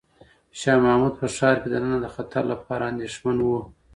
شاه 0.59 0.79
محمود 0.85 1.13
په 1.19 1.27
ښار 1.35 1.55
کې 1.61 1.67
دننه 1.73 1.97
د 2.01 2.07
خطر 2.15 2.43
لپاره 2.53 2.83
اندېښمن 2.91 3.37
و. 3.43 3.49